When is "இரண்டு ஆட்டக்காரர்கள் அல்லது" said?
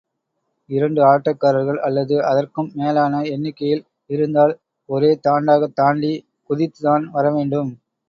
0.69-2.15